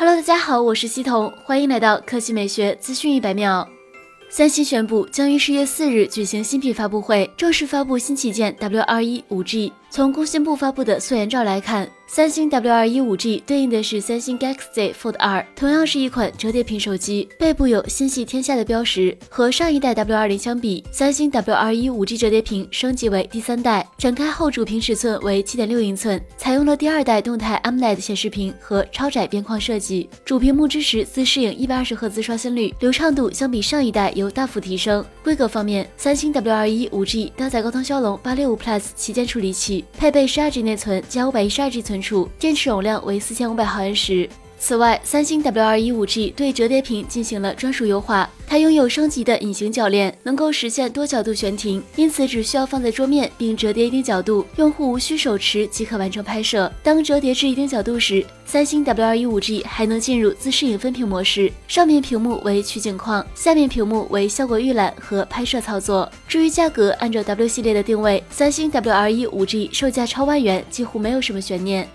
[0.00, 3.68] Hello，大家好，我是西彤，欢迎来到科技美学资讯一百秒。
[4.30, 9.72] 三星宣布将于十月四日举行新品发布会，正式发布新旗舰 W21 5G。
[9.90, 11.88] 从工信部发布的素颜照来看。
[12.10, 19.14] 三星 W 二一五 G 对应的是三星 Galaxy Fold 二，同样是一款折叠屏手机，背部有心系天下的标识。
[19.28, 35.04] 和上一代 W 二零相比，三星 W 二一五 G 折叠屏升级为第三代，展开后主屏尺寸为七点六英寸，采用了第二代动态 AMOLED 显示屏和超窄边框设计，主屏幕支持自适应一百二十赫兹刷新率，流畅度相比上一代有大幅提升。
[35.22, 41.98] 规格方面，三星 W 二一五 G 搭载高通骁龙八六五 Plus 旗舰处理器，配备十二 G 内存加五百一十二 G 存。
[42.00, 44.26] 储电池容量为四千五百毫安时。
[44.60, 56.70] 此外，三星 W 二一五 G 对折叠屏进行了专属优化，它拥有升级的隐形铰链，能够实现多角度悬停，因此只需要放在桌面并折叠一定角度，用户无需手持即可完成拍摄。
[56.82, 66.10] 当折叠至一定角度时，三星 W 二一五 G 还能进入自适应分屏模式，上面屏幕为取景框，下面屏幕为效果预览和拍摄操作。
[66.26, 71.88] 至于价格，按照 W 系列的定位，三星 W 二一五 G 售价超万元，几乎没有什么悬念。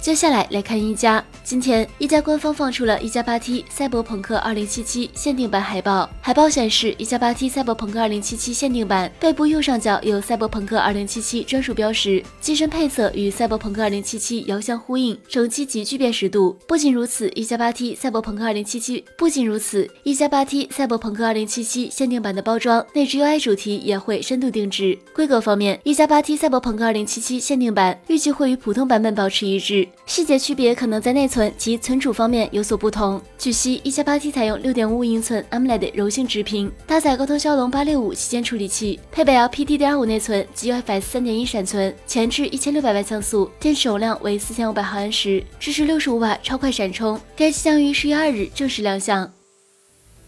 [0.00, 1.22] 接下来来看一加。
[1.42, 6.08] 今天，一加官方放出了一加八 T 赛博朋克二零七七限定版海报。
[6.20, 16.56] 海报显示，一加八 T 赛博朋克二零七七限定版背部右上角有赛博朋克二零七七专属标识，机身配色与赛博朋克二零七七遥相呼应，整机极具辨识度。
[16.66, 24.98] 不仅如此，一加八 T 赛博朋克二零七七不仅如此，一加八 T 赛博朋克二零七七限定版的包装内置 UI 主题也会深度定制。
[25.14, 29.85] 规格方面，一加八 T 赛博朋克二零七七限定版预计会与普通版本保持一致。
[30.06, 33.20] 细节区别可能在内存及存储方面有所不同。
[33.38, 47.20] 据悉，一加八 T 采用六点五五英寸 AMOLED 柔性直屏，搭载高通骁龙八六五旗舰处理器，配备 LPDDR5 内存及 UFS 三点一闪存，前置一千六百万像素，电池容量为四千五百毫安时，支持六十五瓦超快闪充。
[47.36, 49.30] 该机将于十月二日正式亮相。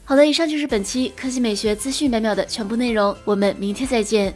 [0.05, 4.35] 好的，以上就是本期科技美学资讯百秒的全部内容，我们明天再见。